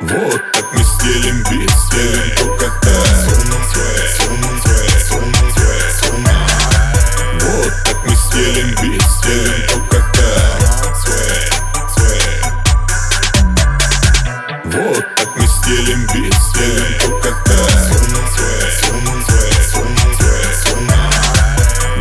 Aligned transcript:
Вот 0.00 0.42
так 0.52 0.72
мы 0.72 0.82
стелим 0.82 1.44
бит, 1.50 1.70
стелим 1.70 2.36
только 2.36 2.72
так 2.82 3.49
Вот 14.80 15.04
так 15.14 15.28
мы 15.36 15.46
стелим 15.46 16.06
бит, 16.06 16.34
стелим 16.34 16.98
только 17.00 17.36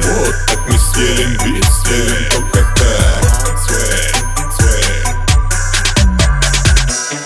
Вот 0.04 0.36
так 0.48 0.60
мы 0.66 0.78
стелим 0.78 1.34
бит, 1.44 1.66
стелим 1.66 2.30
только 2.32 2.66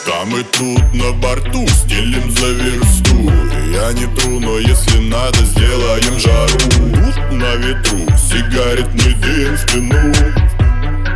Там 0.07 0.35
и 0.35 0.43
тут 0.43 0.93
на 0.93 1.11
борту 1.13 1.67
стелим 1.67 2.31
за 2.31 2.47
версту. 2.47 3.31
Я 3.71 3.93
не 3.93 4.07
тру, 4.15 4.39
но 4.39 4.57
если 4.57 4.97
надо, 5.07 5.37
сделаем 5.45 6.19
жару. 6.19 6.57
Тут 6.95 7.31
на 7.31 7.55
ветру 7.57 7.99
сигаретный 8.17 9.13
дым 9.13 9.53
в 9.53 9.59
спину 9.59 10.52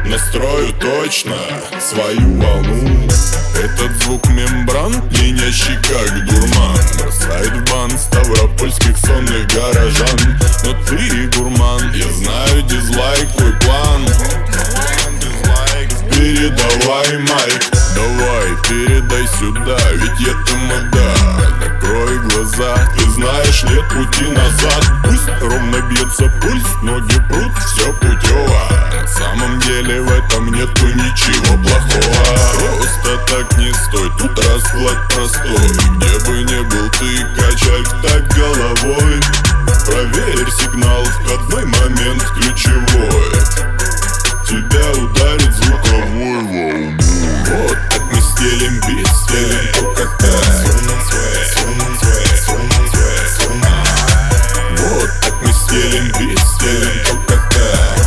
Настрою 0.09 0.73
точно 0.79 1.35
свою 1.81 2.39
волну. 2.39 3.07
Этот 3.55 3.91
звук 4.03 4.25
мембран, 4.30 5.02
пьянящий 5.09 5.75
как 5.81 6.25
дурман. 6.25 6.80
Бросает 6.97 7.52
в 7.52 7.71
бан 7.71 7.91
ставропольских 7.91 8.97
сонных 8.97 9.47
горожан. 9.47 10.39
Но 10.64 10.73
ты 10.86 11.27
гурман, 11.36 11.91
я 11.94 12.09
знаю 12.14 12.61
дизлайк, 12.64 13.30
твой 13.36 13.52
план. 13.59 14.05
Передавай 16.11 17.17
майк, 17.19 17.71
давай, 17.94 18.49
передай 18.67 19.27
сюда 19.39 19.77
Ведь 19.94 20.19
я 20.19 20.33
тамада, 20.45 21.14
закрой 21.61 22.19
глаза. 22.30 22.75
Ты 22.97 23.11
знаешь, 23.11 23.64
нет 23.64 23.88
пути 23.89 24.31
назад 24.31 24.86
простой 35.28 35.70
Где 35.97 36.20
бы 36.25 36.44
не 36.44 36.61
был 36.64 36.89
ты, 36.92 37.25
качай 37.36 37.83
так 38.03 38.28
головой. 38.36 39.22
Проверь 39.86 40.52
сигнал, 40.52 41.03
входной 41.06 41.66
момент 41.66 42.23
ключевой. 42.36 43.31
Тебя 44.48 44.92
ударит 44.92 45.53
звуковой 45.53 46.39
волну. 46.44 46.98
Вот 47.48 47.78
так 47.89 48.02
мы 48.11 48.22
стелим 48.22 48.80
бит, 48.88 49.08
стелим 49.08 49.73
только 49.73 50.03
так 50.20 50.67
Вот 54.78 55.09
так 55.22 55.33
мы 55.42 55.53
стелим 55.53 56.08
бит, 56.20 56.39
стелим 56.39 57.03
только 57.05 57.36
так 57.50 57.98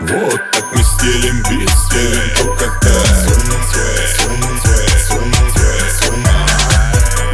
Вот 0.00 0.40
так 0.52 0.64
мы 0.72 0.82
стелим 0.82 1.36
бит, 1.48 1.70
стелим 1.70 2.35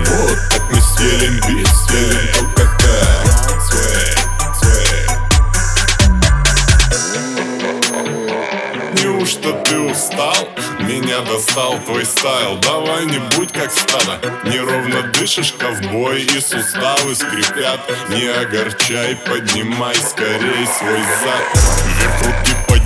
Вот 0.06 0.38
так 0.50 0.62
мы 0.70 0.80
стелим 0.80 1.36
бит, 1.46 1.68
стелим 1.68 2.52
так 2.56 2.70
Неужто 8.94 9.52
ты 9.64 9.78
устал? 9.78 10.48
Меня 10.80 11.20
достал 11.20 11.78
твой 11.86 12.04
стайл. 12.04 12.58
Давай 12.58 13.06
не 13.06 13.18
будь 13.36 13.52
как 13.52 13.70
стадо. 13.70 14.20
Неровно 14.44 15.02
дышишь, 15.12 15.52
ковбой 15.52 16.22
И 16.22 16.40
суставы 16.40 17.14
скрипят. 17.14 17.80
Не 18.08 18.26
огорчай, 18.28 19.16
поднимай 19.16 19.94
скорей 19.96 20.66
свой 20.66 21.02
зад. 21.22 21.44
Вверх 21.86 22.22
руки 22.22 22.52
поднял, 22.68 22.81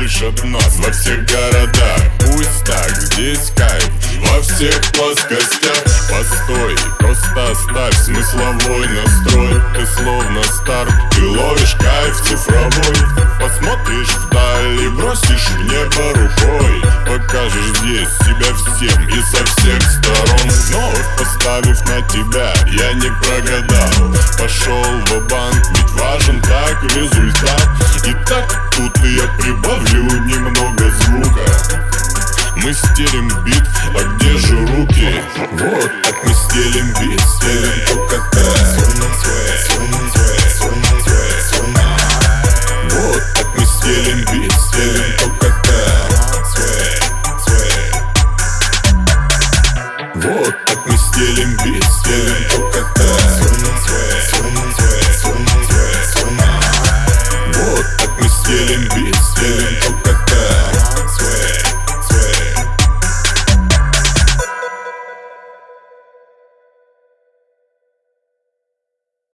не 0.00 0.06
услышат 0.06 0.44
нас 0.44 0.76
Во 0.78 0.90
всех 0.92 1.24
городах. 1.26 2.00
Пусть 2.20 2.64
так, 2.64 2.90
здесь 2.90 3.52
кайф 3.56 3.90
Во 4.20 4.40
всех 4.40 4.80
плоскостях. 4.92 5.84
Постой, 6.10 6.76
просто 6.98 7.50
оставь 7.50 7.96
смысловой 7.96 8.88
настрой. 8.88 9.60
Ты 9.74 9.86
словно 9.96 10.42
стар, 10.44 10.88
ты 11.14 11.24
ловишь 11.24 11.76
кайф 11.78 12.16
цифровой. 12.22 12.96
Посмотришь 13.40 14.14
вдаль 14.26 14.80
и 14.82 14.88
бросишь 14.88 15.48
в 15.48 15.62
небо 15.62 16.14
рукой. 16.14 16.82
Покажешь 17.06 17.78
здесь 17.78 18.08
себя 18.26 18.54
всем 18.54 19.08
и 19.08 19.20
со 19.22 19.44
всех 19.44 19.82
сторон. 19.82 20.48
Вновь 20.48 21.18
поставив 21.18 21.80
на 21.88 22.02
тебя, 22.08 22.52
я 22.66 22.92
не 22.94 23.10
прогадал. 23.22 24.14
Пошел 24.38 24.82
в 24.82 25.28
банк 25.28 25.66
ведь 25.74 25.90
важен 25.92 26.40
так 26.42 26.82
результат 26.94 27.89
И 28.04 28.12
так 28.26 28.70
тут 28.70 28.96
я 29.04 29.26
прибавлю 29.38 30.04
немного 30.24 30.90
звука. 30.90 31.44
Мы 32.56 32.72
стелим 32.72 33.28
бит, 33.44 33.62
а 33.94 34.02
где 34.14 34.36
же 34.38 34.56
руки? 34.66 35.22
Вот 35.52 35.90
так 36.02 36.14
мы 36.24 36.32
стелим 36.32 36.88
бит, 37.00 37.20
стелим 37.20 37.86
только 37.86 38.16
так. 38.30 38.40
Вот 42.90 43.22
так 43.34 43.46
мы 43.56 43.66
стелим 43.66 44.24
бит, 44.32 44.52
стелим 44.52 45.16
только 45.18 45.46
так. 45.64 46.10
Вот 50.14 50.54
так 50.66 50.86
мы 50.86 50.96
стелим 50.96 51.50
бит, 51.64 51.84
стелим 51.84 52.48
только 52.50 52.82
так 52.94 53.20